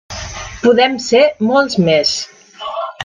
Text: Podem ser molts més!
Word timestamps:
Podem 0.63 0.95
ser 1.09 1.21
molts 1.51 1.77
més! 1.91 2.15